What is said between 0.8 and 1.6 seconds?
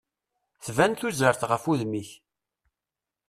tuzert